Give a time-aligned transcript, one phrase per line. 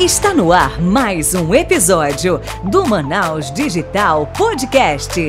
[0.00, 5.20] Está no ar mais um episódio do Manaus Digital Podcast.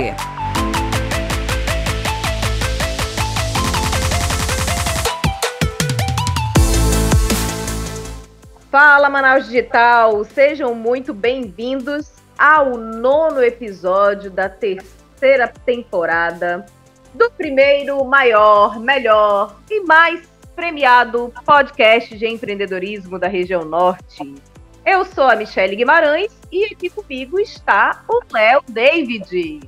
[8.71, 16.66] Fala Manaus Digital, sejam muito bem-vindos ao nono episódio da terceira temporada
[17.13, 24.34] do primeiro, maior, melhor e mais premiado podcast de empreendedorismo da região norte.
[24.86, 29.62] Eu sou a Michelle Guimarães e aqui comigo está o Léo David.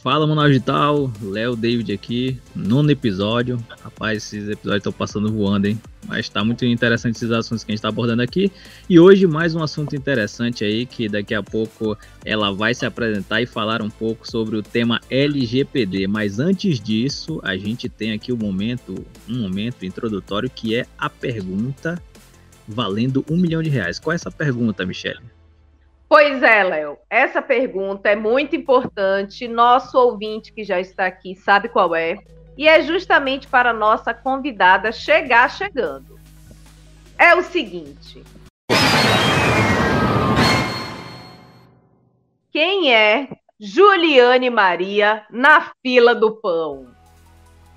[0.00, 3.58] Fala, Manaus Digital, Léo David aqui, nono episódio.
[3.82, 5.80] Rapaz, esses episódios estão passando voando, hein?
[6.06, 8.50] Mas está muito interessante esses assuntos que a gente está abordando aqui.
[8.88, 13.42] E hoje mais um assunto interessante aí, que daqui a pouco ela vai se apresentar
[13.42, 16.06] e falar um pouco sobre o tema LGPD.
[16.06, 20.86] Mas antes disso, a gente tem aqui o um momento, um momento introdutório que é
[20.96, 22.00] a pergunta
[22.70, 23.98] valendo um milhão de reais.
[23.98, 25.20] Qual é essa pergunta, Michelle?
[26.08, 26.98] Pois é, Léo.
[27.08, 29.46] Essa pergunta é muito importante.
[29.46, 32.18] Nosso ouvinte que já está aqui sabe qual é.
[32.56, 36.18] E é justamente para nossa convidada chegar chegando.
[37.18, 38.22] É o seguinte.
[42.50, 43.28] Quem é
[43.58, 46.99] Juliane Maria na fila do pão?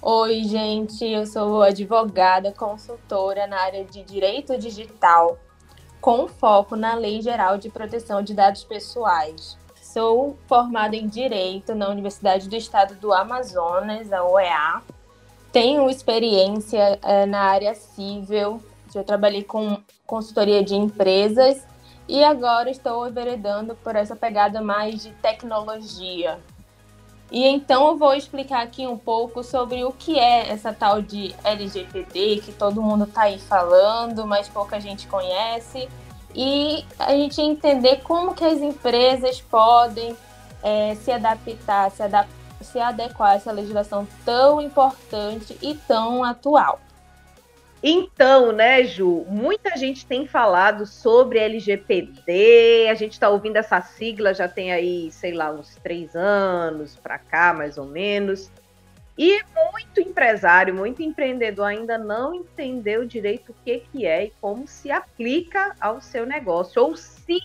[0.06, 5.38] Oi, gente, eu sou advogada, consultora na área de direito digital,
[6.02, 9.58] com foco na Lei Geral de Proteção de Dados Pessoais.
[9.82, 14.82] Sou formada em Direito na Universidade do Estado do Amazonas, a UEA.
[15.54, 18.62] Tenho experiência é, na área civil,
[18.94, 21.66] eu trabalhei com consultoria de empresas
[22.10, 26.42] e agora estou enveredando por essa pegada mais de tecnologia,
[27.34, 31.34] e então eu vou explicar aqui um pouco sobre o que é essa tal de
[31.44, 35.89] LGPD, que todo mundo está aí falando, mas pouca gente conhece,
[36.36, 40.16] e a gente entender como que as empresas podem
[40.61, 42.30] é, se adaptar, se, adap
[42.61, 46.80] se adequar a essa legislação tão importante e tão atual.
[47.86, 54.33] Então, né, Ju, muita gente tem falado sobre LGPD, a gente está ouvindo essa sigla
[54.33, 58.49] já tem aí, sei lá, uns três anos para cá, mais ou menos.
[59.17, 64.65] E muito empresário, muito empreendedor ainda não entendeu direito o que, que é e como
[64.65, 67.42] se aplica ao seu negócio, ou se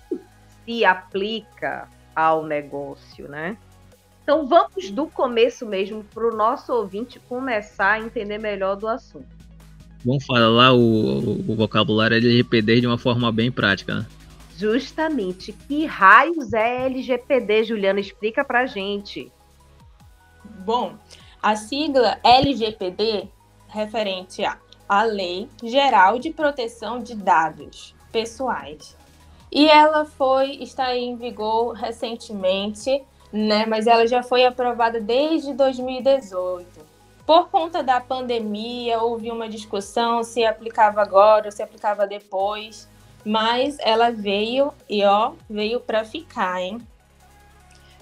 [0.64, 3.56] se aplica ao negócio, né?
[4.22, 9.37] Então vamos do começo mesmo para o nosso ouvinte começar a entender melhor do assunto.
[10.04, 14.06] Vamos falar o, o vocabulário LGPD de uma forma bem prática, né?
[14.56, 15.52] Justamente.
[15.52, 18.00] Que raios é LGPD, Juliana?
[18.00, 19.30] Explica pra gente.
[20.64, 20.94] Bom,
[21.42, 23.28] a sigla LGPD
[23.68, 24.58] referente a
[24.88, 28.96] a Lei Geral de Proteção de Dados Pessoais.
[29.52, 36.77] E ela foi está em vigor recentemente, né, mas ela já foi aprovada desde 2018.
[37.28, 42.88] Por conta da pandemia, houve uma discussão se aplicava agora ou se aplicava depois,
[43.22, 46.78] mas ela veio e ó, veio para ficar, hein?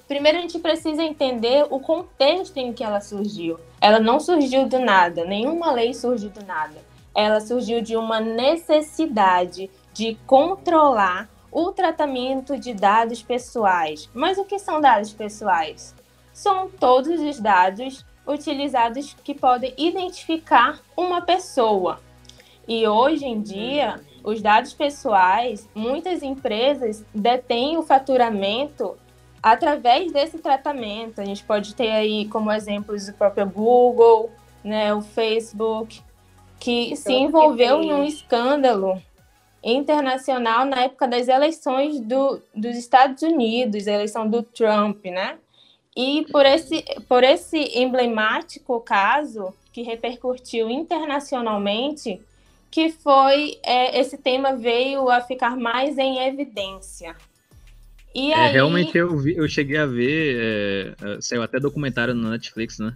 [0.06, 3.58] Primeiro a gente precisa entender o contexto em que ela surgiu.
[3.80, 6.78] Ela não surgiu do nada, nenhuma lei surgiu do nada.
[7.12, 14.08] Ela surgiu de uma necessidade de controlar o tratamento de dados pessoais.
[14.14, 15.96] Mas o que são dados pessoais?
[16.32, 22.00] São todos os dados utilizados que podem identificar uma pessoa.
[22.66, 28.96] E hoje em dia, os dados pessoais, muitas empresas detêm o faturamento
[29.42, 31.20] através desse tratamento.
[31.20, 34.30] A gente pode ter aí como exemplos o próprio Google,
[34.64, 36.02] né, o Facebook,
[36.58, 39.00] que se envolveu em um escândalo
[39.62, 45.38] internacional na época das eleições do, dos Estados Unidos, a eleição do Trump, né?
[45.96, 52.20] E por esse, por esse emblemático caso que repercutiu internacionalmente,
[52.70, 57.16] que foi é, esse tema veio a ficar mais em evidência.
[58.14, 58.52] E é, aí...
[58.52, 60.36] Realmente eu, vi, eu cheguei a ver,
[61.02, 62.94] é, é, saiu até documentário no Netflix, né?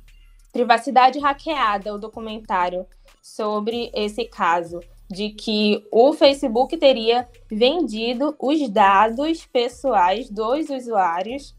[0.53, 2.85] Privacidade Hackeada, o documentário
[3.23, 11.55] sobre esse caso, de que o Facebook teria vendido os dados pessoais dos usuários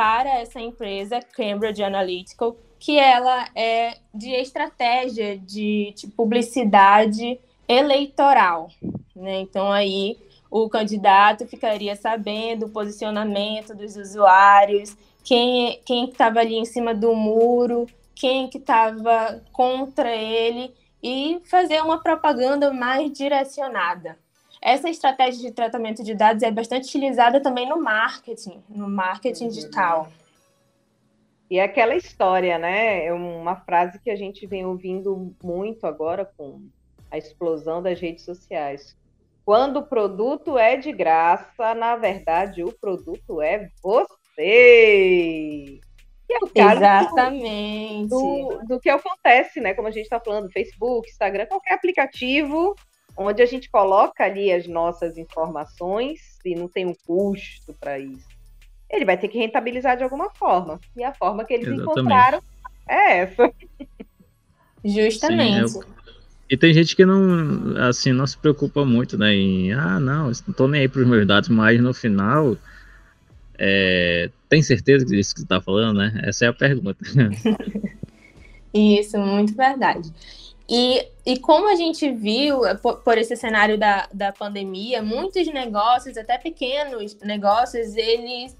[0.00, 7.38] para essa empresa Cambridge Analytica, que ela é de estratégia de, de publicidade
[7.68, 8.70] eleitoral.
[9.14, 9.40] Né?
[9.40, 10.16] Então aí
[10.50, 17.14] o candidato ficaria sabendo o posicionamento dos usuários, quem quem estava ali em cima do
[17.14, 20.72] muro, quem que estava contra ele
[21.02, 24.16] e fazer uma propaganda mais direcionada.
[24.62, 30.08] Essa estratégia de tratamento de dados é bastante utilizada também no marketing, no marketing digital.
[31.50, 33.06] E é aquela história, né?
[33.06, 36.62] É uma frase que a gente vem ouvindo muito agora com
[37.10, 38.96] a explosão das redes sociais.
[39.44, 45.80] Quando o produto é de graça, na verdade, o produto é você.
[46.28, 48.08] E é o caso Exatamente.
[48.08, 49.74] Do, do, do que acontece, né?
[49.74, 52.76] Como a gente está falando, Facebook, Instagram, qualquer aplicativo
[53.16, 58.28] onde a gente coloca ali as nossas informações e não tem um custo para isso.
[58.88, 60.80] Ele vai ter que rentabilizar de alguma forma.
[60.96, 61.90] E a forma que eles Exatamente.
[61.92, 62.42] encontraram
[62.88, 63.52] é essa.
[64.84, 65.68] Justamente.
[65.68, 66.00] Sim, é...
[66.50, 69.32] E tem gente que não, assim, não se preocupa muito, né?
[69.32, 72.56] Em, ah, não, não tô nem aí para os meus dados, mas no final,
[73.56, 76.20] é, tem certeza disso que você está falando, né?
[76.24, 76.98] Essa é a pergunta.
[78.74, 80.12] Isso, muito verdade.
[80.70, 85.52] E, e como a gente viu, eh, por, por, esse cenário da, da pandemia, muitos
[85.52, 88.56] negócios, até pequenos negócios, eles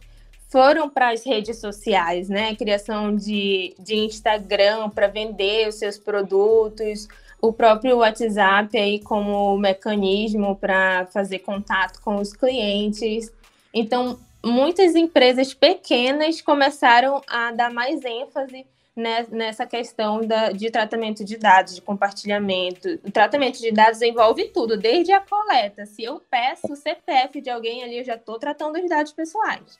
[0.48, 2.56] foram para as redes sociais, né?
[2.56, 7.06] Criação de, de Instagram para vender os seus produtos,
[7.40, 13.32] o próprio WhatsApp aí como mecanismo para fazer contato com os clientes.
[13.72, 18.66] Então, muitas empresas pequenas começaram a dar mais ênfase
[18.96, 22.98] nessa questão da, de tratamento de dados, de compartilhamento.
[23.04, 25.86] O tratamento de dados envolve tudo, desde a coleta.
[25.86, 29.78] Se eu peço o CPF de alguém ali, eu já estou tratando os dados pessoais.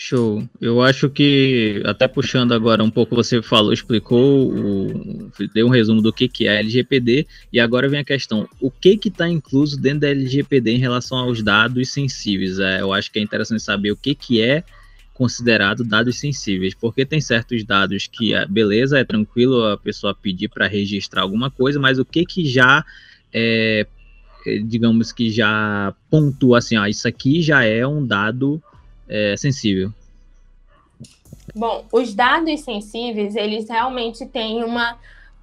[0.00, 0.48] Show.
[0.60, 6.00] Eu acho que, até puxando agora um pouco, você falou, explicou, o, deu um resumo
[6.00, 9.28] do que, que é a LGPD, e agora vem a questão, o que que está
[9.28, 12.60] incluso dentro da LGPD em relação aos dados sensíveis?
[12.60, 14.62] É, eu acho que é interessante saber o que, que é
[15.18, 20.48] considerado dados sensíveis, porque tem certos dados que, é, beleza, é tranquilo a pessoa pedir
[20.48, 22.84] para registrar alguma coisa, mas o que que já
[23.34, 23.84] é,
[24.46, 28.62] é, digamos que já pontua assim, ah, isso aqui já é um dado
[29.08, 29.92] é, sensível?
[31.52, 34.96] Bom, os dados sensíveis, eles realmente têm uma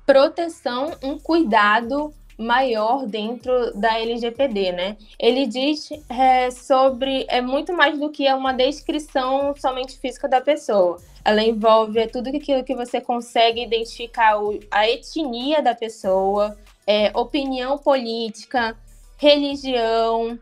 [0.05, 4.97] proteção, um cuidado maior dentro da LGPD, né?
[5.17, 10.99] Ele diz é, sobre é muito mais do que uma descrição somente física da pessoa.
[11.23, 17.77] Ela envolve tudo aquilo que você consegue identificar o, a etnia da pessoa, é, opinião
[17.77, 18.77] política,
[19.17, 20.37] religião,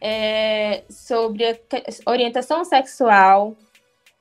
[0.00, 1.60] é, sobre
[2.06, 3.56] orientação sexual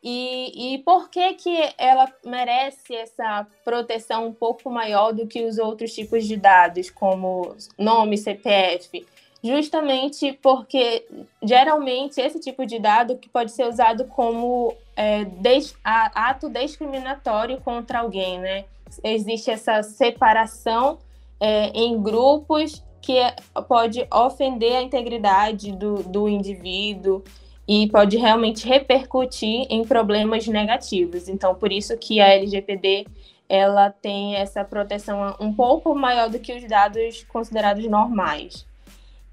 [0.10, 5.58] e, e por que, que ela merece essa proteção um pouco maior do que os
[5.58, 9.06] outros tipos de dados, como nome, CPF.
[9.44, 11.06] Justamente porque
[11.44, 18.00] geralmente esse tipo de dado que pode ser usado como é, des, ato discriminatório contra
[18.00, 18.64] alguém, né?
[19.04, 21.00] Existe essa separação
[21.38, 23.36] é, em grupos que é,
[23.68, 27.22] pode ofender a integridade do, do indivíduo
[27.68, 31.28] e pode realmente repercutir em problemas negativos.
[31.28, 33.06] Então, por isso que a LGPD
[33.50, 38.66] ela tem essa proteção um pouco maior do que os dados considerados normais.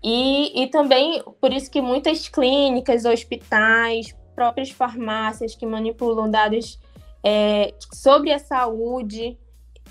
[0.02, 6.78] E, e também por isso que muitas clínicas, hospitais, próprias farmácias que manipulam dados
[7.22, 9.38] é, sobre a saúde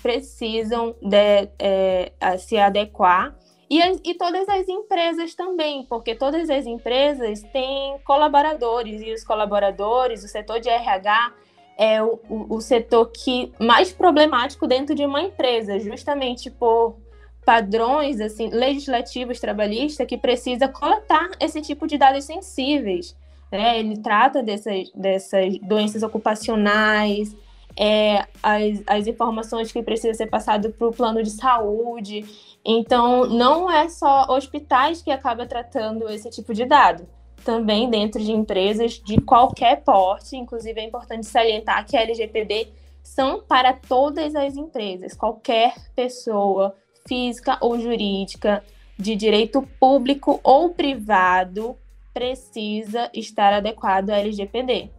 [0.02, 3.34] precisam de, é, se adequar
[3.68, 10.22] e, e todas as empresas também, porque todas as empresas têm colaboradores, e os colaboradores,
[10.22, 11.32] o setor de RH,
[11.76, 16.96] é o, o, o setor que mais problemático dentro de uma empresa, justamente por
[17.44, 23.16] padrões assim legislativos trabalhistas que precisa coletar esse tipo de dados sensíveis.
[23.52, 23.78] Né?
[23.78, 27.36] Ele trata dessas, dessas doenças ocupacionais,
[27.76, 32.24] é, as, as informações que precisam ser passadas para o plano de saúde.
[32.64, 37.06] Então, não é só hospitais que acaba tratando esse tipo de dado.
[37.44, 42.68] Também dentro de empresas de qualquer porte, inclusive é importante salientar que a LGPD
[43.02, 46.74] são para todas as empresas, qualquer pessoa,
[47.06, 48.64] física ou jurídica,
[48.98, 51.76] de direito público ou privado,
[52.14, 54.90] precisa estar adequado à LGPD.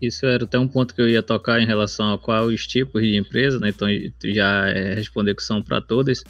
[0.00, 3.16] Isso era até um ponto que eu ia tocar em relação a quais tipos de
[3.16, 3.68] empresas, né?
[3.68, 3.88] Então,
[4.24, 6.24] já é, responder que são para todas.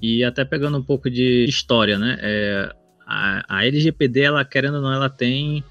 [0.00, 2.18] E até pegando um pouco de história, né?
[2.20, 2.72] É,
[3.08, 5.64] a, a, LGPD, ela querendo ou não, ela tem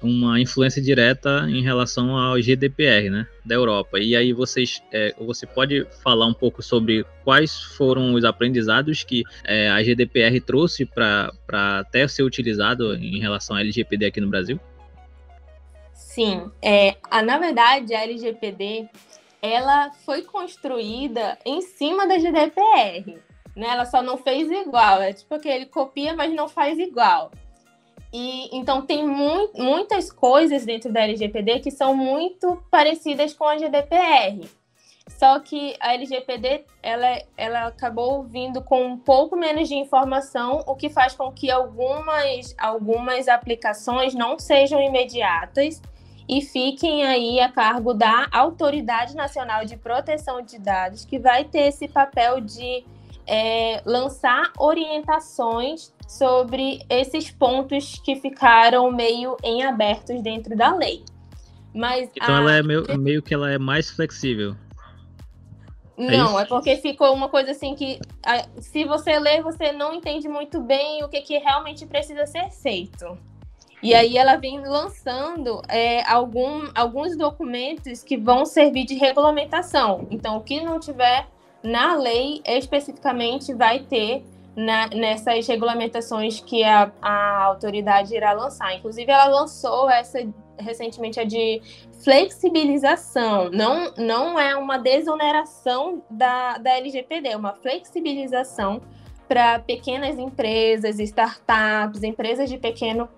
[0.00, 3.98] uma influência direta em relação ao GDPR, né, da Europa.
[3.98, 9.22] E aí vocês, é, você pode falar um pouco sobre quais foram os aprendizados que
[9.44, 11.30] é, a GDPR trouxe para
[11.78, 14.58] até ser utilizado em relação à LGPD aqui no Brasil?
[15.98, 18.88] Sim, é, a, na verdade a LGPD
[19.42, 23.20] ela foi construída em cima da GDPR
[23.58, 23.66] né?
[23.70, 25.02] Ela só não fez igual.
[25.02, 27.32] É tipo que ele copia, mas não faz igual.
[28.12, 33.58] E então tem mu muitas coisas dentro da LGPD que são muito parecidas com a
[33.58, 34.48] GDPR.
[35.08, 40.74] Só que a LGPD ela, ela acabou vindo com um pouco menos de informação, o
[40.74, 45.80] que faz com que algumas, algumas aplicações não sejam imediatas
[46.28, 51.68] e fiquem aí a cargo da Autoridade Nacional de Proteção de Dados, que vai ter
[51.68, 52.84] esse papel de
[53.26, 61.02] é, lançar orientações sobre esses pontos que ficaram meio em abertos dentro da lei.
[61.74, 62.38] Mas então a...
[62.38, 64.54] ela é meio, meio que ela é mais flexível.
[65.98, 67.98] É não, é, é, porque ficou uma coisa assim que
[68.60, 73.18] se você ler, você não entende muito bem o que, que realmente precisa ser feito.
[73.82, 80.06] E aí ela vem lançando é, algum, alguns documentos que vão servir de regulamentação.
[80.10, 81.26] Então, o que não tiver
[81.62, 84.24] na lei especificamente vai ter
[84.56, 88.74] na, nessas regulamentações que a, a autoridade irá lançar.
[88.74, 90.20] Inclusive, ela lançou essa
[90.58, 91.60] recentemente a de
[92.02, 93.50] flexibilização.
[93.50, 98.80] Não, não é uma desoneração da, da LGPD, é uma flexibilização
[99.26, 103.08] para pequenas empresas, startups, empresas de pequeno,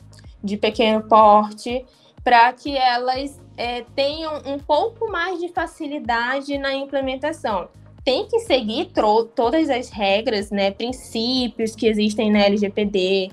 [0.42, 1.84] de pequeno porte,
[2.24, 7.68] para que elas é, tenham um pouco mais de facilidade na implementação
[8.04, 8.90] tem que seguir
[9.34, 13.30] todas as regras, né, princípios que existem na LGPD.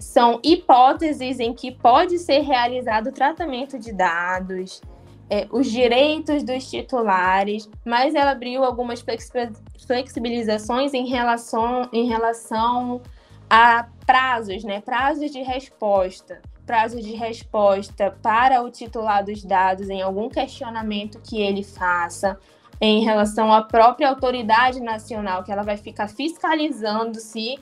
[0.00, 4.80] São hipóteses em que pode ser realizado o tratamento de dados,
[5.28, 9.04] é, os direitos dos titulares, mas ela abriu algumas
[9.86, 13.00] flexibilizações em relação, em relação
[13.48, 16.40] a prazos, né, prazos de resposta
[16.70, 22.38] prazo de resposta para o titular dos dados em algum questionamento que ele faça,
[22.80, 27.58] em relação à própria autoridade nacional, que ela vai ficar fiscalizando se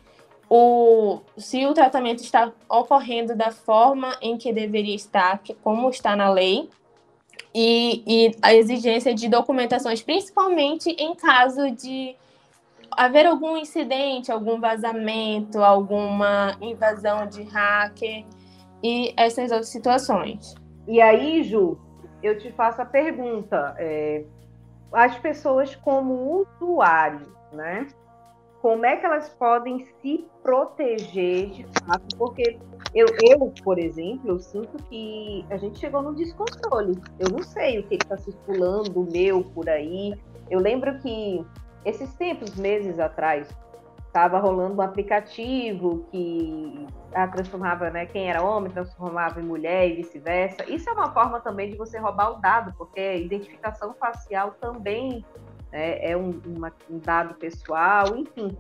[0.49, 6.31] o, se o tratamento está ocorrendo da forma em que deveria estar, como está na
[6.31, 6.69] lei,
[7.55, 12.17] e, e a exigência de documentações, principalmente em caso de
[12.91, 18.25] haver algum incidente, algum vazamento, alguma invasão de hacker
[18.83, 20.55] e essas outras situações.
[20.87, 21.79] E aí, Ju,
[22.23, 24.25] eu te faço a pergunta: é,
[24.93, 27.87] as pessoas como usuários, né?
[28.69, 32.19] Como é que elas podem se proteger de fato?
[32.19, 32.59] Porque
[32.95, 37.01] eu, eu, por exemplo, eu sinto que a gente chegou no descontrole.
[37.19, 40.15] Eu não sei o que está circulando meu por aí.
[40.51, 41.43] Eu lembro que
[41.83, 43.49] esses tempos, meses atrás,
[44.07, 49.95] estava rolando um aplicativo que a transformava, né, quem era homem transformava em mulher e
[49.95, 50.71] vice-versa.
[50.71, 55.25] Isso é uma forma também de você roubar o dado, porque identificação facial também
[55.73, 58.57] né, é um, uma, um, dado pessoal, enfim.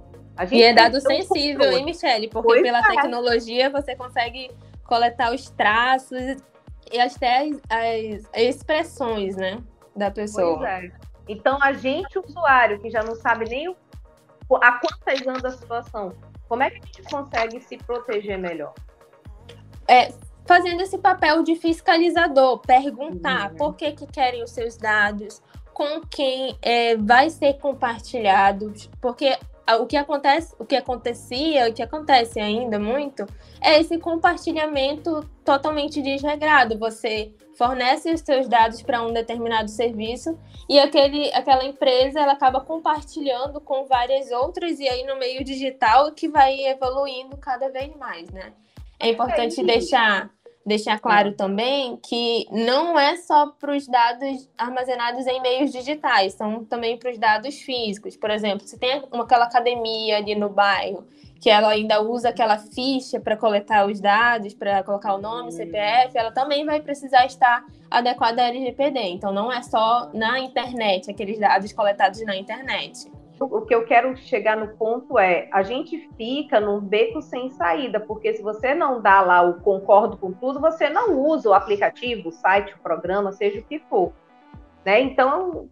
[0.50, 2.28] e é dado sensível, hein, Michele?
[2.28, 2.82] Porque pois pela é.
[2.82, 4.50] tecnologia você consegue
[4.84, 6.36] coletar os traços
[6.90, 9.58] e até as, as expressões, né,
[9.94, 10.68] da pessoa.
[10.68, 10.90] É.
[11.28, 13.76] Então, a gente, usuário, que já não sabe nem o
[14.62, 16.14] há quantas anos a situação?
[16.48, 18.72] Como é que a gente consegue se proteger melhor?
[19.86, 20.10] É,
[20.46, 23.56] fazendo esse papel de fiscalizador, perguntar uhum.
[23.56, 25.42] por que, que querem os seus dados,
[25.78, 29.38] com quem é, vai ser compartilhado, porque
[29.78, 33.24] o que acontece, o que acontecia, o que acontece ainda muito,
[33.62, 36.76] é esse compartilhamento totalmente desregrado.
[36.80, 40.36] Você fornece os seus dados para um determinado serviço
[40.68, 46.10] e aquele, aquela empresa ela acaba compartilhando com várias outras e aí no meio digital
[46.10, 48.52] que vai evoluindo cada vez mais, né?
[48.98, 50.28] É importante deixar
[50.68, 56.64] deixar claro também que não é só para os dados armazenados em meios digitais, são
[56.64, 58.16] também para os dados físicos.
[58.16, 61.06] Por exemplo, se tem aquela academia ali no bairro
[61.40, 66.16] que ela ainda usa aquela ficha para coletar os dados, para colocar o nome, CPF,
[66.16, 69.00] ela também vai precisar estar adequada à LGPD.
[69.00, 73.08] Então, não é só na internet, aqueles dados coletados na internet.
[73.40, 78.00] O que eu quero chegar no ponto é, a gente fica num beco sem saída,
[78.00, 82.30] porque se você não dá lá o concordo com tudo, você não usa o aplicativo,
[82.30, 84.12] o site, o programa, seja o que for.
[84.84, 85.00] Né?
[85.02, 85.68] Então,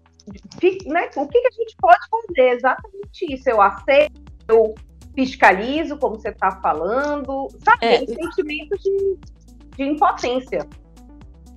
[0.60, 1.08] fica, né?
[1.16, 2.50] o que, que a gente pode fazer?
[2.50, 3.50] Exatamente isso.
[3.50, 4.74] Eu aceito, eu
[5.14, 7.86] fiscalizo, como você está falando, sabe?
[7.86, 8.02] É.
[8.02, 9.16] Um sentimento de,
[9.76, 10.68] de impotência.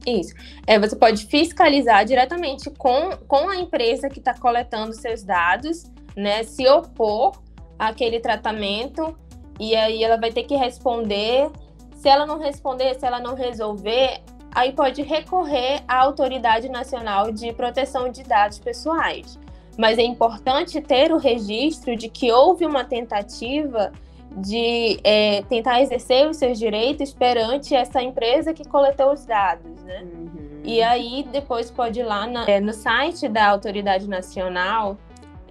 [0.07, 0.33] Isso.
[0.65, 5.83] É, você pode fiscalizar diretamente com, com a empresa que está coletando seus dados
[6.19, 7.41] né, se opor
[7.77, 9.17] àquele tratamento
[9.59, 11.49] e aí ela vai ter que responder.
[11.95, 14.21] Se ela não responder, se ela não resolver,
[14.51, 19.39] aí pode recorrer à Autoridade Nacional de Proteção de Dados Pessoais.
[19.77, 23.93] mas é importante ter o registro de que houve uma tentativa
[24.35, 30.01] de é, tentar exercer os seus direitos perante essa empresa que coletou os dados, né?
[30.03, 30.61] Uhum.
[30.65, 34.97] E aí depois pode ir lá na, é, no site da Autoridade Nacional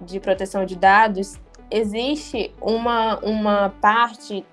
[0.01, 1.39] de Proteção de Dados
[1.71, 4.45] existe uma, uma parte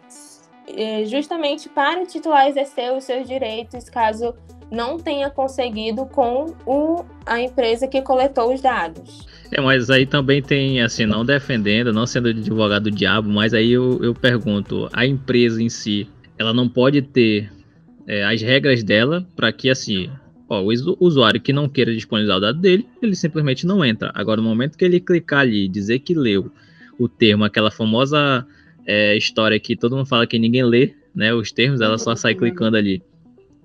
[0.68, 4.34] é, justamente para o titular exercer os seus direitos caso
[4.70, 9.26] não tenha conseguido com o, a empresa que coletou os dados.
[9.52, 13.72] É, mas aí também tem, assim, não defendendo, não sendo advogado do diabo, mas aí
[13.72, 17.50] eu, eu pergunto, a empresa em si, ela não pode ter
[18.08, 20.10] é, as regras dela para que, assim,
[20.48, 24.10] ó, o usuário que não queira disponibilizar o dado dele, ele simplesmente não entra.
[24.14, 26.50] Agora, no momento que ele clicar ali e dizer que leu
[26.98, 28.46] o termo, aquela famosa
[28.86, 32.34] é, história que todo mundo fala que ninguém lê, né, os termos, ela só sai
[32.34, 33.02] clicando ali.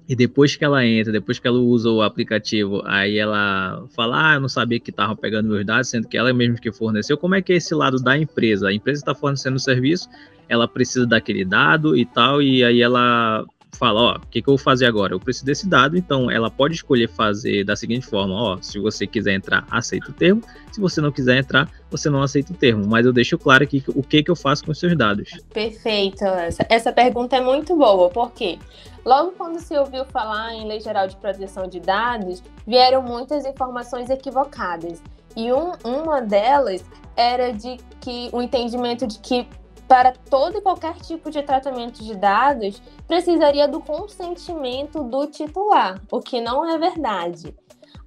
[0.09, 4.33] E depois que ela entra, depois que ela usa o aplicativo, aí ela fala: Ah,
[4.33, 7.17] eu não sabia que estavam pegando meus dados, sendo que ela mesma que forneceu.
[7.17, 8.67] Como é que é esse lado da empresa?
[8.67, 10.09] A empresa está fornecendo o serviço,
[10.49, 13.45] ela precisa daquele dado e tal, e aí ela
[13.81, 15.11] fala, ó, o que, que, eu vou fazer agora?
[15.11, 19.07] Eu preciso desse dado, então ela pode escolher fazer da seguinte forma, ó, se você
[19.07, 22.85] quiser entrar, aceita o termo, se você não quiser entrar, você não aceita o termo,
[22.87, 25.31] mas eu deixo claro aqui o que, que eu faço com os seus dados.
[25.51, 28.59] Perfeito, essa, essa pergunta é muito boa, porque
[29.03, 34.11] logo quando se ouviu falar em Lei Geral de Proteção de Dados, vieram muitas informações
[34.11, 35.01] equivocadas,
[35.35, 36.85] e um, uma delas
[37.15, 39.47] era de que o entendimento de que
[39.91, 46.21] para todo e qualquer tipo de tratamento de dados, precisaria do consentimento do titular, o
[46.21, 47.53] que não é verdade.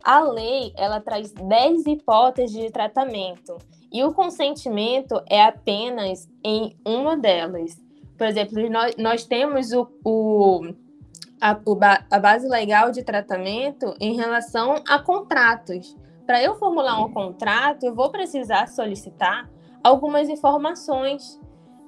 [0.03, 3.59] A lei, ela traz 10 hipóteses de tratamento,
[3.93, 7.79] e o consentimento é apenas em uma delas.
[8.17, 10.75] Por exemplo, nós, nós temos o, o,
[11.39, 11.79] a, o,
[12.11, 15.95] a base legal de tratamento em relação a contratos.
[16.27, 19.51] Para eu formular um contrato, eu vou precisar solicitar
[19.83, 21.39] algumas informações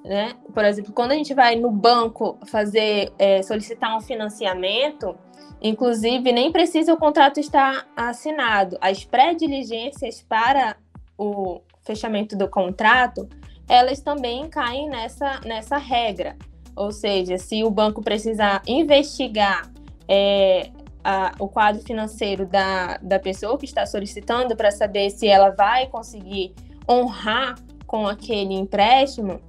[0.07, 0.35] né?
[0.53, 5.15] Por exemplo, quando a gente vai no banco fazer é, solicitar um financiamento,
[5.61, 8.77] inclusive nem precisa o contrato estar assinado.
[8.79, 10.77] As pré-diligências para
[11.17, 13.27] o fechamento do contrato,
[13.67, 16.37] elas também caem nessa, nessa regra.
[16.75, 19.69] Ou seja, se o banco precisar investigar
[20.07, 20.69] é,
[21.03, 25.87] a, o quadro financeiro da, da pessoa que está solicitando para saber se ela vai
[25.87, 26.53] conseguir
[26.87, 27.55] honrar
[27.85, 29.41] com aquele empréstimo,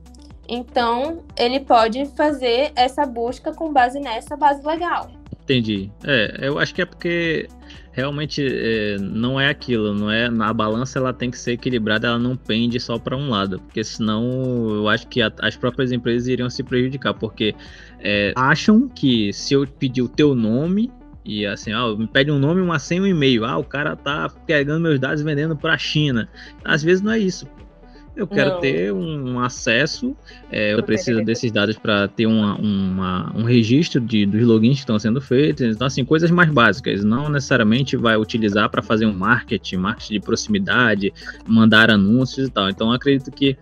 [0.49, 5.11] então, ele pode fazer essa busca com base nessa base legal.
[5.43, 5.91] Entendi.
[6.05, 7.49] É, eu acho que é porque
[7.93, 12.19] realmente é, não é aquilo, não é na balança ela tem que ser equilibrada, ela
[12.19, 16.29] não pende só para um lado, porque senão eu acho que a, as próprias empresas
[16.29, 17.55] iriam se prejudicar, porque
[17.99, 20.93] é, acham que se eu pedir o teu nome
[21.25, 24.31] e assim, ó, me pede um nome, uma senha, um e-mail, ah, o cara tá
[24.47, 26.29] pegando meus dados e vendendo para a China.
[26.65, 27.47] Às vezes não é isso.
[28.19, 28.61] Eu quero não.
[28.61, 30.17] ter um acesso,
[30.51, 34.81] é, eu preciso desses dados para ter uma, uma, um registro de, dos logins que
[34.81, 35.65] estão sendo feitos.
[35.65, 37.05] Então, assim, coisas mais básicas.
[37.05, 41.13] Não necessariamente vai utilizar para fazer um marketing, marketing de proximidade,
[41.47, 42.69] mandar anúncios e tal.
[42.69, 43.57] Então, acredito que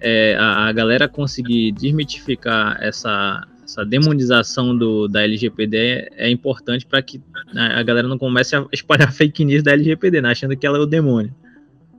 [0.00, 6.84] é, a, a galera conseguir desmitificar essa, essa demonização do, da LGPD é, é importante
[6.84, 7.20] para que
[7.54, 10.76] né, a galera não comece a espalhar fake news da LGPD, né, achando que ela
[10.76, 11.32] é o demônio.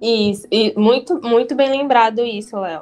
[0.03, 2.81] Isso, e muito, muito bem lembrado isso, Léo.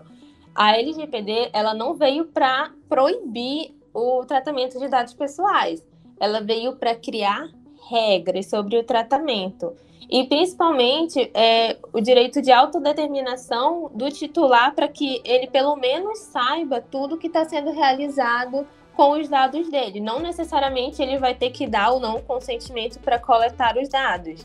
[0.56, 5.86] A LGPD, ela não veio para proibir o tratamento de dados pessoais.
[6.20, 7.48] Ela veio para criar
[7.88, 9.72] regras sobre o tratamento.
[10.10, 16.82] E principalmente é, o direito de autodeterminação do titular para que ele pelo menos saiba
[16.82, 20.00] tudo que está sendo realizado com os dados dele.
[20.00, 24.44] Não necessariamente ele vai ter que dar ou não consentimento para coletar os dados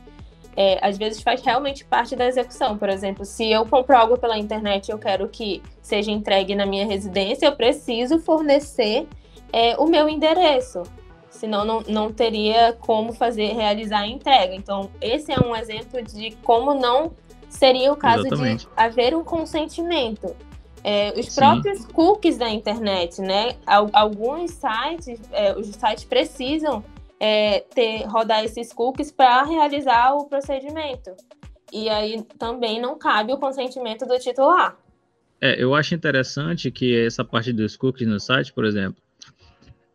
[0.56, 2.78] é, às vezes faz realmente parte da execução.
[2.78, 6.64] Por exemplo, se eu compro algo pela internet e eu quero que seja entregue na
[6.64, 9.06] minha residência, eu preciso fornecer
[9.52, 10.82] é, o meu endereço.
[11.28, 14.54] Senão não, não teria como fazer, realizar a entrega.
[14.54, 17.12] Então, esse é um exemplo de como não
[17.50, 18.64] seria o caso Exatamente.
[18.64, 20.34] de haver um consentimento.
[20.82, 21.40] É, os Sim.
[21.40, 23.56] próprios cookies da internet, né?
[23.66, 26.82] Alguns sites, é, os sites precisam
[27.18, 31.10] é, ter, rodar esses cookies para realizar o procedimento.
[31.72, 34.76] E aí também não cabe o consentimento do titular.
[35.40, 39.02] É, eu acho interessante que essa parte dos cookies no site, por exemplo,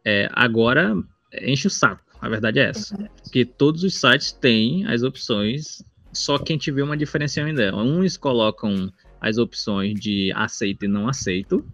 [0.05, 0.95] é, agora
[1.41, 2.03] enche o saco.
[2.19, 3.09] A verdade é essa.
[3.31, 7.75] Que todos os sites têm as opções, só quem tiver uma diferenciação ainda.
[7.75, 11.65] Uns colocam as opções de aceito e não aceito,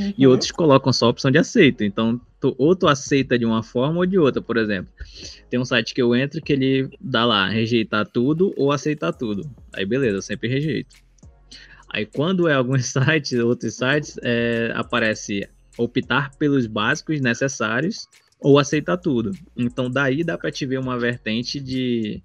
[0.00, 0.14] Uhum.
[0.16, 1.84] E outros colocam só a opção de aceito.
[1.84, 4.90] Então, tu, ou tu aceita de uma forma ou de outra, por exemplo.
[5.50, 9.48] Tem um site que eu entro que ele dá lá, rejeitar tudo ou aceitar tudo.
[9.72, 10.96] Aí beleza, eu sempre rejeito.
[11.92, 18.08] Aí quando é alguns sites, outros sites, é, aparece optar pelos básicos necessários
[18.40, 19.32] ou aceitar tudo.
[19.56, 22.22] Então daí dá para te ver uma vertente de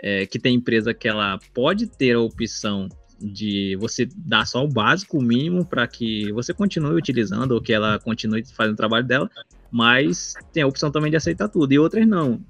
[0.00, 2.88] é, que tem empresa que ela pode ter a opção
[3.20, 7.72] de você dar só o básico, o mínimo, para que você continue utilizando ou que
[7.72, 9.30] ela continue fazendo o trabalho dela,
[9.70, 12.40] mas tem a opção também de aceitar tudo, e outras não.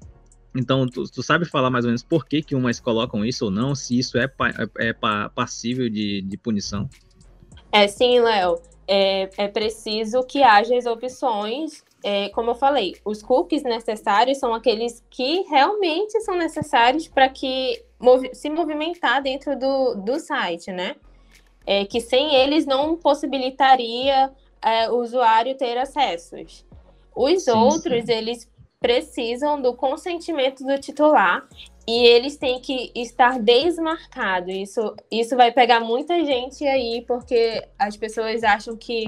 [0.55, 3.51] Então, tu, tu sabe falar mais ou menos por que, que umas colocam isso ou
[3.51, 4.93] não, se isso é, pa, é, é
[5.33, 6.89] passível de, de punição?
[7.71, 8.59] É sim, Léo.
[8.87, 14.53] É, é preciso que haja as opções é, como eu falei, os cookies necessários são
[14.53, 20.95] aqueles que realmente são necessários para que movi se movimentar dentro do, do site, né?
[21.65, 24.31] É, que sem eles não possibilitaria
[24.61, 26.65] é, o usuário ter acessos.
[27.15, 28.11] Os sim, outros, sim.
[28.11, 31.47] eles precisam do consentimento do titular
[31.85, 34.53] e eles têm que estar desmarcados.
[34.53, 39.07] Isso, isso vai pegar muita gente aí, porque as pessoas acham que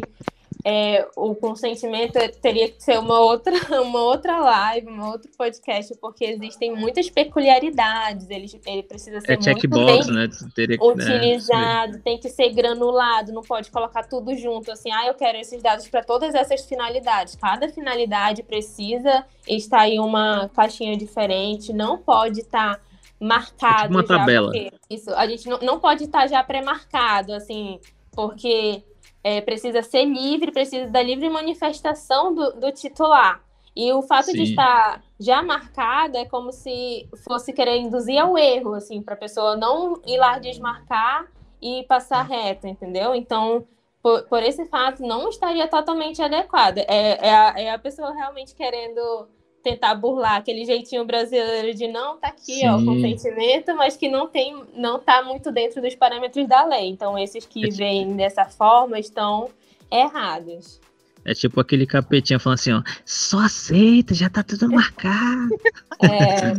[0.63, 6.25] é, o consentimento teria que ser uma outra, uma outra live, um outro podcast, porque
[6.25, 8.29] existem muitas peculiaridades.
[8.29, 10.29] Ele, ele precisa ser é muito bem né?
[10.53, 12.01] Teria, né, utilizado, né?
[12.03, 15.87] tem que ser granulado, não pode colocar tudo junto, assim, ah, eu quero esses dados
[15.87, 17.35] para todas essas finalidades.
[17.35, 22.81] Cada finalidade precisa estar em uma caixinha diferente, não pode estar tá
[23.19, 23.77] marcado.
[23.77, 24.51] É tipo uma tabela.
[24.89, 27.79] isso, a gente não, não pode estar tá já pré-marcado, assim,
[28.11, 28.83] porque
[29.23, 33.43] é, precisa ser livre, precisa da livre manifestação do, do titular.
[33.75, 34.33] E o fato Sim.
[34.33, 39.17] de estar já marcada é como se fosse querer induzir ao erro, assim, para a
[39.17, 41.27] pessoa não ir lá desmarcar
[41.61, 43.15] e passar reto, entendeu?
[43.15, 43.65] Então,
[44.01, 46.81] por, por esse fato, não estaria totalmente adequada.
[46.81, 49.29] É, é, a, é a pessoa realmente querendo
[49.63, 52.67] tentar burlar aquele jeitinho brasileiro de não tá aqui Sim.
[52.67, 56.89] ó, o consentimento, mas que não tem, não tá muito dentro dos parâmetros da lei.
[56.89, 57.77] Então esses que é tipo...
[57.77, 59.49] vêm dessa forma estão
[59.91, 60.79] errados.
[61.23, 65.55] É tipo aquele capetinha falando assim, ó, só aceita, já tá tudo marcado.
[66.01, 66.53] É.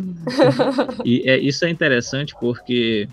[1.05, 3.09] e é, isso é interessante porque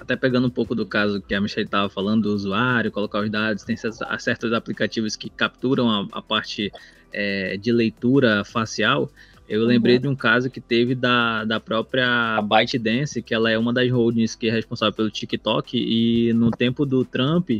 [0.00, 3.30] até pegando um pouco do caso que a Michelle estava falando do usuário, colocar os
[3.30, 6.72] dados, tem certos aplicativos que capturam a, a parte
[7.12, 9.10] é, de leitura facial,
[9.50, 10.02] eu lembrei uhum.
[10.02, 14.36] de um caso que teve da, da própria ByteDance, que ela é uma das holdings
[14.36, 17.50] que é responsável pelo TikTok, e no tempo do Trump,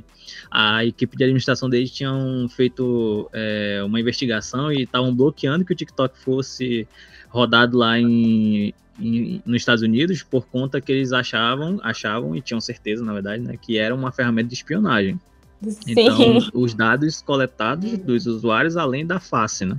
[0.49, 5.77] a equipe de administração deles tinham feito é, uma investigação e estavam bloqueando que o
[5.77, 6.87] TikTok fosse
[7.29, 12.61] rodado lá em, em, nos Estados Unidos por conta que eles achavam, achavam e tinham
[12.61, 15.19] certeza, na verdade, né, que era uma ferramenta de espionagem.
[15.62, 15.83] Sim.
[15.88, 19.79] Então, os dados coletados dos usuários além da face, né?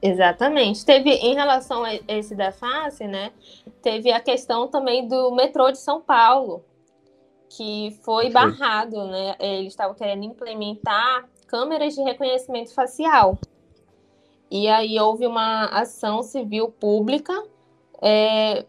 [0.00, 0.84] Exatamente.
[0.84, 3.32] Teve, em relação a esse da face, né?
[3.82, 6.64] Teve a questão também do metrô de São Paulo,
[7.48, 8.30] que foi, foi.
[8.30, 9.34] barrado, né?
[9.38, 13.38] Eles estavam querendo implementar câmeras de reconhecimento facial.
[14.50, 17.34] E aí houve uma ação civil pública
[18.00, 18.64] é,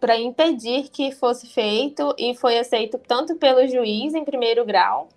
[0.00, 5.08] para impedir que fosse feito e foi aceito tanto pelo juiz em primeiro grau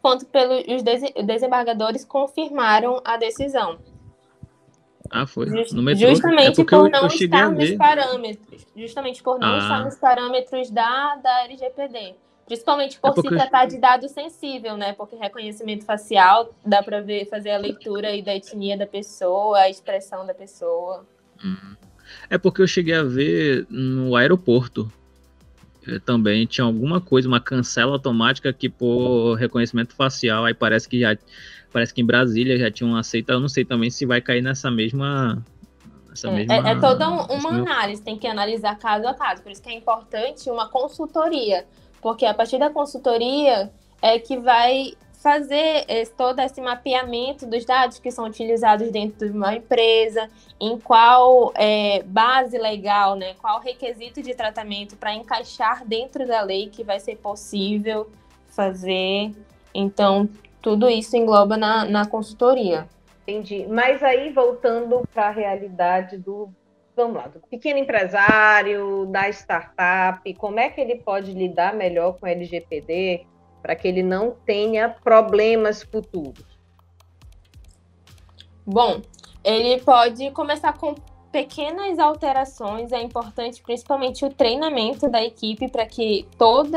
[0.00, 0.82] quanto pelos
[1.24, 3.78] desembargadores confirmaram a decisão.
[5.10, 5.48] Ah, foi.
[5.48, 8.66] Justamente é por eu, não eu estar nos parâmetros.
[8.76, 9.58] Justamente por não ah.
[9.58, 12.14] estar nos parâmetros da, da LGPD.
[12.44, 14.94] Principalmente por é se tratar de dado sensível, né?
[14.94, 19.70] Porque reconhecimento facial dá para ver, fazer a leitura aí da etnia da pessoa, a
[19.70, 21.06] expressão da pessoa.
[21.44, 21.76] Hum.
[22.30, 24.90] É porque eu cheguei a ver no aeroporto
[26.04, 31.16] também tinha alguma coisa, uma cancela automática que por reconhecimento facial, aí parece que já
[31.72, 34.70] parece que em Brasília já tinham aceito, eu não sei também se vai cair nessa
[34.70, 35.44] mesma
[36.24, 39.62] é, mesma, é, é, toda uma análise, tem que analisar caso a caso, por isso
[39.62, 41.66] que é importante uma consultoria,
[42.00, 43.70] porque a partir da consultoria
[44.00, 49.36] é que vai fazer esse, todo esse mapeamento dos dados que são utilizados dentro de
[49.36, 56.26] uma empresa, em qual é, base legal, né, qual requisito de tratamento para encaixar dentro
[56.26, 58.08] da lei que vai ser possível
[58.46, 59.32] fazer.
[59.74, 60.28] Então,
[60.62, 62.88] tudo isso engloba na, na consultoria.
[63.26, 63.66] Entendi.
[63.68, 66.48] Mas aí, voltando para a realidade do,
[66.96, 72.24] vamos lá, do pequeno empresário, da startup, como é que ele pode lidar melhor com
[72.24, 73.26] o LGPD?
[73.62, 76.44] Para que ele não tenha problemas futuros?
[78.64, 79.00] Bom,
[79.42, 80.94] ele pode começar com
[81.32, 82.92] pequenas alterações.
[82.92, 86.70] É importante, principalmente, o treinamento da equipe para que todos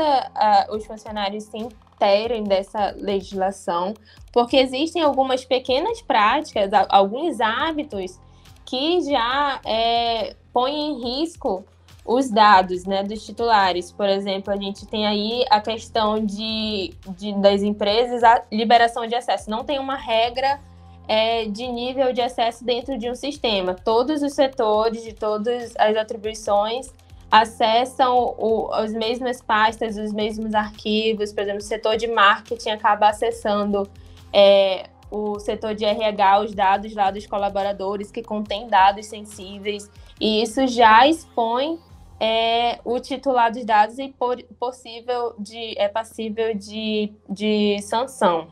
[0.70, 1.68] os funcionários sim,
[2.02, 3.94] critério dessa legislação,
[4.32, 8.18] porque existem algumas pequenas práticas, alguns hábitos
[8.64, 11.64] que já é, põem em risco
[12.04, 13.92] os dados né, dos titulares.
[13.92, 19.14] Por exemplo, a gente tem aí a questão de, de das empresas, a liberação de
[19.14, 19.50] acesso.
[19.50, 20.60] Não tem uma regra
[21.06, 23.74] é, de nível de acesso dentro de um sistema.
[23.74, 26.92] Todos os setores, de todas as atribuições,
[27.30, 31.32] acessam o, as mesmas pastas, os mesmos arquivos.
[31.32, 33.88] Por exemplo, o setor de marketing acaba acessando
[34.32, 39.90] é, o setor de RH, os dados lá dos colaboradores que contém dados sensíveis.
[40.20, 41.78] E isso já expõe
[42.24, 48.46] é o titular dos dados e por, possível de, é passível de, de sanção.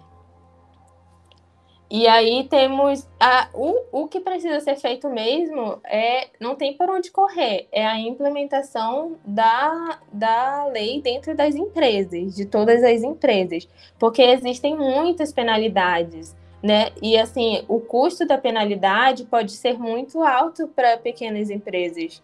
[1.89, 6.91] E aí temos a, o, o que precisa ser feito mesmo é não tem por
[6.91, 13.69] onde correr, é a implementação da, da lei dentro das empresas, de todas as empresas,
[14.01, 16.91] porque existem muitas penalidades, né?
[17.01, 22.21] E assim, o custo da penalidade pode ser muito alto para pequenas empresas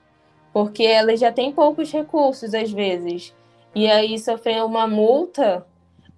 [0.57, 3.37] porque elas já têm poucos recursos às vezes.
[3.75, 5.67] E aí sofrer uma multa,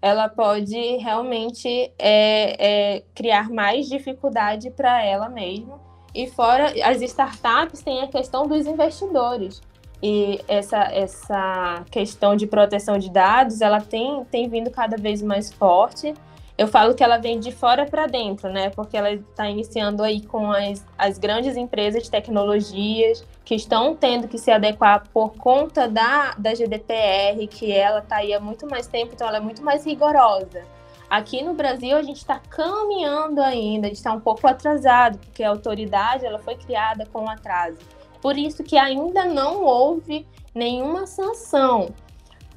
[0.01, 5.81] ela pode realmente é, é, criar mais dificuldade para ela mesma.
[6.15, 9.61] E fora as startups têm a questão dos investidores.
[10.01, 15.53] E essa, essa questão de proteção de dados, ela tem, tem vindo cada vez mais
[15.53, 16.15] forte
[16.59, 18.69] eu falo que ela vem de fora para dentro, né?
[18.71, 24.27] Porque ela está iniciando aí com as, as grandes empresas de tecnologias que estão tendo
[24.27, 28.89] que se adequar por conta da, da GDPR, que ela está aí há muito mais
[28.89, 30.65] tempo, então ela é muito mais rigorosa.
[31.09, 35.45] Aqui no Brasil a gente está caminhando ainda, a gente está um pouco atrasado, porque
[35.45, 37.79] a autoridade ela foi criada com atraso.
[38.21, 41.95] Por isso que ainda não houve nenhuma sanção.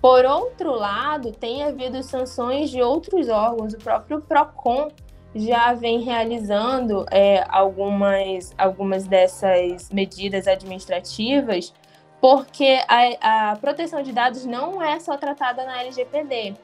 [0.02, 4.90] Por outro lado, tem havido sanções de outros órgãos, o próprio PROCON
[5.36, 11.72] já vem realizando é, algumas, algumas dessas medidas administrativas,
[12.20, 16.56] porque a, a proteção de dados não é só tratada na LGPD.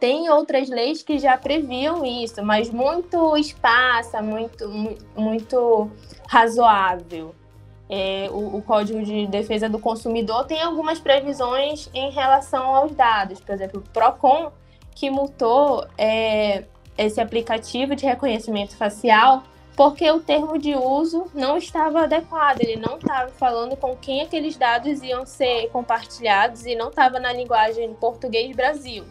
[0.00, 5.90] Tem outras leis que já previam isso, mas muito esparsa, muito, muito, muito
[6.26, 7.34] razoável
[7.88, 13.40] é, o, o, Código de Defesa do Consumidor tem algumas previsões em relação aos dados.
[13.40, 14.50] Por exemplo, o PROCON,
[14.94, 16.64] que multou é,
[16.96, 19.42] esse aplicativo de reconhecimento facial
[19.76, 24.56] porque o termo de uso não estava adequado, ele não estava falando com quem aqueles
[24.56, 29.04] dados iam ser compartilhados e não estava na linguagem português Brasil.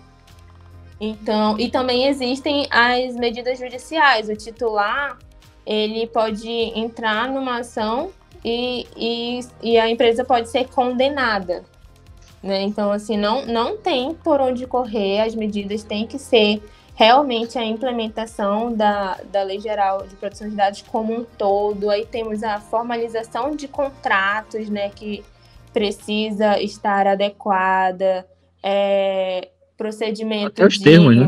[1.01, 4.29] Então, e também existem as medidas judiciais.
[4.29, 5.17] O titular
[5.65, 8.11] ele pode entrar numa ação
[8.43, 11.63] e, e, e a empresa pode ser condenada.
[12.41, 12.61] Né?
[12.63, 16.61] Então, assim, não, não tem por onde correr, as medidas têm que ser
[16.95, 21.89] realmente a implementação da, da Lei Geral de Proteção de Dados como um todo.
[21.89, 25.23] Aí temos a formalização de contratos, né, que
[25.71, 28.27] precisa estar adequada,
[28.61, 30.83] é, procedimento Até os de...
[30.83, 31.27] termos, né?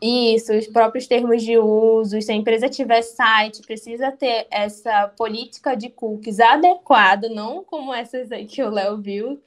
[0.00, 2.20] Isso, os próprios termos de uso.
[2.22, 8.32] Se a empresa tiver site, precisa ter essa política de cookies adequada, não como essas
[8.32, 9.42] aí que o Léo viu,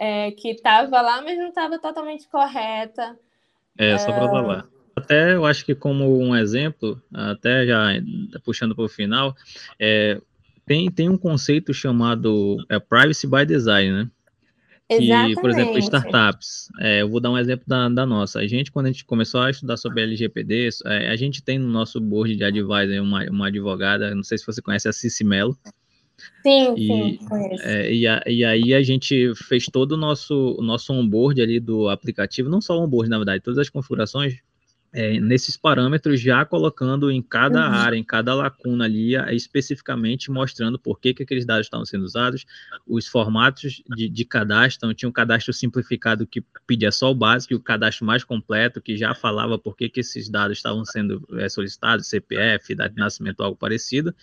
[0.00, 3.14] é, que estava lá, mas não estava totalmente correta.
[3.76, 4.66] É, só para falar.
[4.96, 7.88] Até eu acho que como um exemplo, até já
[8.42, 9.34] puxando para o final,
[9.78, 10.20] é,
[10.66, 14.10] tem, tem um conceito chamado é, Privacy by Design, né?
[14.98, 18.40] Que, por exemplo, startups, é, eu vou dar um exemplo da, da, nossa.
[18.40, 21.68] A gente, quando a gente começou a estudar sobre LGPD, é, a gente tem no
[21.68, 25.56] nosso board de advisor uma, uma advogada, não sei se você conhece a Cici Mello.
[26.42, 27.62] Sim, e, sim, conheço.
[27.64, 31.60] É, e, a, e, aí a gente fez todo o nosso, o nosso onboard ali
[31.60, 34.38] do aplicativo, não só o onboard, na verdade, todas as configurações
[34.92, 37.74] é, nesses parâmetros, já colocando em cada uhum.
[37.74, 42.04] área, em cada lacuna ali, é, especificamente mostrando por que, que aqueles dados estavam sendo
[42.04, 42.44] usados,
[42.86, 47.52] os formatos de, de cadastro, então, tinha um cadastro simplificado que pedia só o básico,
[47.52, 51.26] e o cadastro mais completo, que já falava por que, que esses dados estavam sendo
[51.38, 54.14] é, solicitados, CPF, data de nascimento, algo parecido,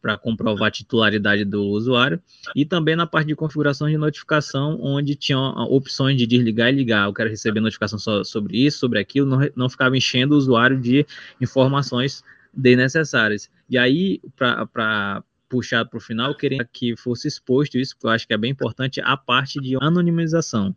[0.00, 2.20] para comprovar a titularidade do usuário,
[2.54, 7.06] e também na parte de configuração de notificação, onde tinha opções de desligar e ligar.
[7.06, 10.80] Eu quero receber notificação só sobre isso, sobre aquilo, não, não ficava enchendo o usuário
[10.80, 11.06] de
[11.40, 13.50] informações desnecessárias.
[13.68, 18.26] E aí, para puxar para o final, queria que fosse exposto isso, porque eu acho
[18.26, 20.74] que é bem importante, a parte de anonimização.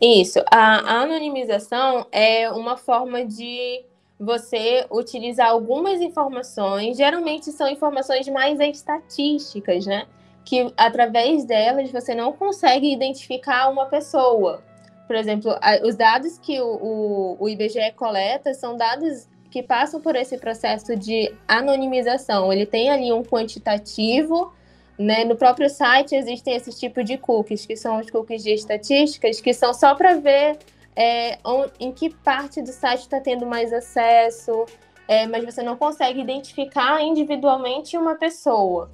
[0.00, 3.84] Isso, a anonimização é uma forma de
[4.18, 10.06] você utilizar algumas informações, geralmente são informações mais estatísticas, né?
[10.44, 14.62] Que através delas você não consegue identificar uma pessoa.
[15.06, 20.16] Por exemplo, os dados que o, o, o IBGE coleta são dados que passam por
[20.16, 22.52] esse processo de anonimização.
[22.52, 24.52] Ele tem ali um quantitativo,
[24.98, 25.24] né?
[25.24, 29.52] No próprio site existem esses tipos de cookies, que são os cookies de estatísticas, que
[29.52, 30.58] são só para ver
[30.96, 31.38] é,
[31.80, 34.66] em que parte do site está tendo mais acesso,
[35.08, 38.90] é, mas você não consegue identificar individualmente uma pessoa.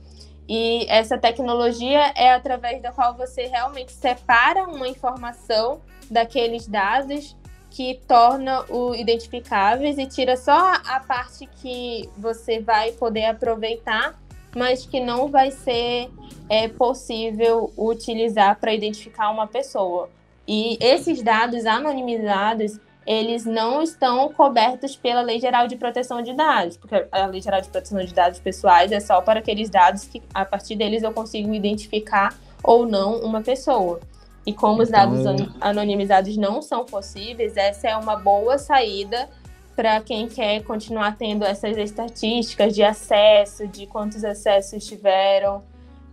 [0.48, 7.36] E essa tecnologia é através da qual você realmente separa uma informação daqueles dados
[7.70, 14.20] que torna o identificáveis e tira só a parte que você vai poder aproveitar,
[14.56, 16.10] mas que não vai ser
[16.48, 20.10] é, possível utilizar para identificar uma pessoa.
[20.52, 26.76] E esses dados anonimizados, eles não estão cobertos pela Lei Geral de Proteção de Dados,
[26.76, 30.20] porque a Lei Geral de Proteção de Dados Pessoais é só para aqueles dados que,
[30.34, 34.00] a partir deles, eu consigo identificar ou não uma pessoa.
[34.44, 34.84] E como então...
[34.84, 34.90] os
[35.22, 39.30] dados anonimizados não são possíveis, essa é uma boa saída
[39.76, 45.62] para quem quer continuar tendo essas estatísticas de acesso, de quantos acessos tiveram,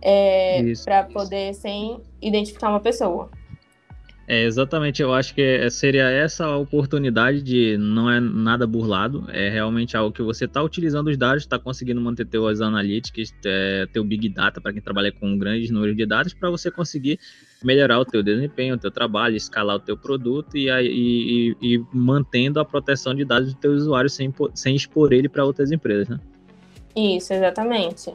[0.00, 3.28] é, para poder sem identificar uma pessoa.
[4.30, 9.48] É, exatamente, eu acho que seria essa a oportunidade de não é nada burlado, é
[9.48, 14.04] realmente algo que você está utilizando os dados, está conseguindo manter teus analytics, é, teu
[14.04, 17.18] big data para quem trabalha com grandes números de dados, para você conseguir
[17.64, 21.84] melhorar o teu desempenho, o teu trabalho, escalar o teu produto e, e, e, e
[21.90, 26.06] mantendo a proteção de dados do teu usuário sem, sem expor ele para outras empresas,
[26.06, 26.20] né?
[26.94, 28.14] Isso, exatamente.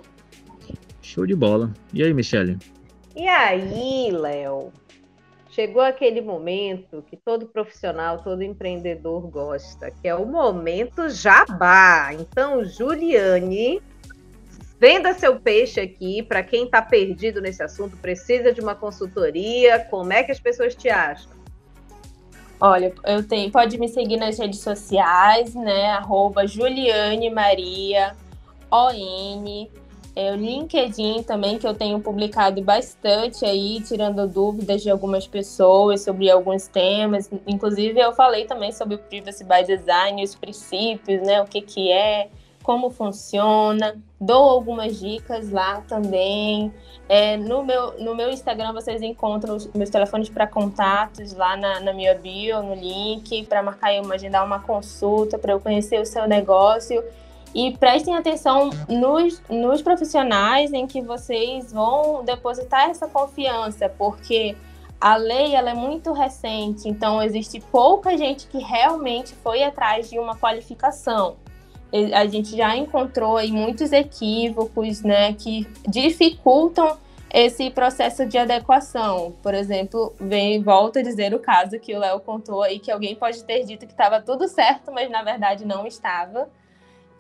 [1.02, 1.73] Show de bola.
[1.91, 2.60] E aí, Michele?
[3.15, 4.71] E aí, Léo?
[5.53, 12.11] Chegou aquele momento que todo profissional, todo empreendedor gosta, que é o momento jabá.
[12.11, 13.79] Então, Juliane,
[14.79, 20.11] venda seu peixe aqui para quem está perdido nesse assunto, precisa de uma consultoria, como
[20.11, 21.31] é que as pessoas te acham?
[22.59, 25.91] Olha, eu tenho, pode me seguir nas redes sociais, né?
[25.91, 28.15] Arroba Juliane Maria
[28.71, 29.67] ON.
[30.15, 36.02] É, o LinkedIn também, que eu tenho publicado bastante aí, tirando dúvidas de algumas pessoas
[36.02, 37.32] sobre alguns temas.
[37.47, 41.41] Inclusive, eu falei também sobre o Privacy by Design, os princípios, né?
[41.41, 42.30] O que, que é,
[42.62, 43.95] como funciona.
[44.21, 46.71] Dou algumas dicas lá também.
[47.10, 51.80] É, no, meu, no meu Instagram vocês encontram os meus telefones para contatos lá na,
[51.80, 56.06] na minha bio, no link, para marcar e agendar uma consulta, para eu conhecer o
[56.06, 57.04] seu negócio
[57.53, 64.55] e prestem atenção nos, nos profissionais em que vocês vão depositar essa confiança, porque
[64.99, 70.17] a lei ela é muito recente, então existe pouca gente que realmente foi atrás de
[70.17, 71.35] uma qualificação.
[72.13, 76.97] A gente já encontrou aí muitos equívocos, né, que dificultam
[77.31, 79.33] esse processo de adequação.
[79.43, 83.15] Por exemplo, vem volta a dizer o caso que o Léo contou aí que alguém
[83.15, 86.47] pode ter dito que estava tudo certo, mas na verdade não estava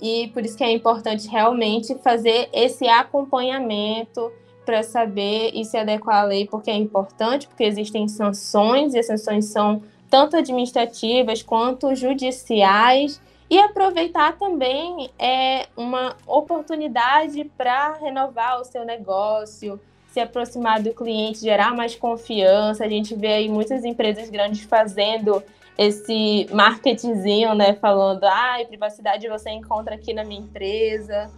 [0.03, 4.29] e por isso que é importante realmente fazer esse acompanhamento
[4.65, 9.07] para saber e se adequar à lei, porque é importante, porque existem sanções, e as
[9.07, 18.65] sanções são tanto administrativas quanto judiciais, e aproveitar também é uma oportunidade para renovar o
[18.65, 22.83] seu negócio, se aproximar do cliente, gerar mais confiança.
[22.83, 25.41] A gente vê aí muitas empresas grandes fazendo
[25.77, 27.73] esse marketingzinho, né?
[27.73, 31.31] Falando, ah, privacidade você encontra aqui na minha empresa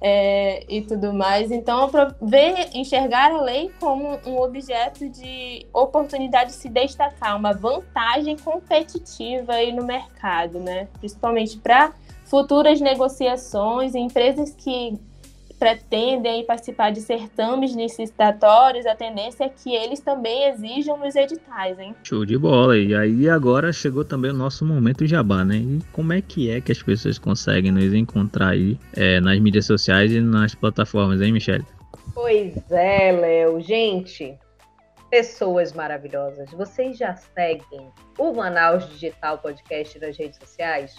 [0.00, 1.50] é, e tudo mais.
[1.50, 1.88] Então,
[2.20, 9.52] ver, enxergar a lei como um objeto de oportunidade de se destacar, uma vantagem competitiva
[9.52, 10.88] aí no mercado, né?
[10.98, 11.92] Principalmente para
[12.24, 14.98] futuras negociações, empresas que
[15.62, 21.94] pretendem participar de certames licitatórios, a tendência é que eles também exijam nos editais, hein?
[22.02, 22.76] Show de bola.
[22.76, 25.58] E aí agora chegou também o nosso momento jabá, né?
[25.58, 29.66] E como é que é que as pessoas conseguem nos encontrar aí é, nas mídias
[29.66, 31.64] sociais e nas plataformas, hein, Michelle?
[32.12, 33.60] Pois é, Léo.
[33.60, 34.36] Gente,
[35.12, 36.50] pessoas maravilhosas.
[36.50, 40.96] Vocês já seguem o Manaus Digital Podcast nas redes sociais?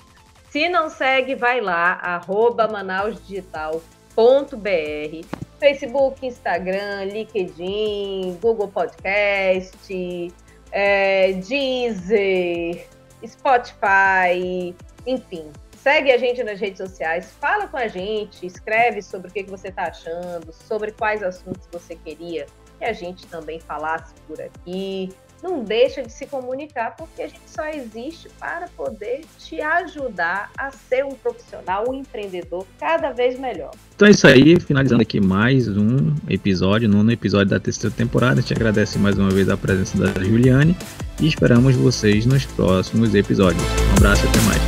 [0.50, 3.82] Se não segue, vai lá, arroba Manaus Digital
[4.16, 5.26] br
[5.60, 10.34] Facebook, Instagram, LinkedIn, Google Podcast,
[10.72, 12.88] é, Deezer,
[13.26, 14.76] Spotify,
[15.08, 15.52] enfim.
[15.78, 19.50] Segue a gente nas redes sociais, fala com a gente, escreve sobre o que, que
[19.50, 22.46] você está achando, sobre quais assuntos você queria
[22.80, 25.10] que a gente também falasse por aqui
[25.44, 30.72] não deixa de se comunicar, porque a gente só existe para poder te ajudar a
[30.72, 33.72] ser um profissional, um empreendedor cada vez melhor.
[33.94, 38.42] Então é isso aí, finalizando aqui mais um episódio, nono episódio da terceira temporada.
[38.42, 40.76] Te agradece mais uma vez a presença da Juliane
[41.20, 43.64] e esperamos vocês nos próximos episódios.
[43.92, 44.62] Um abraço e até mais.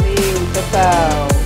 [0.00, 1.45] Valeu, tchau, tchau.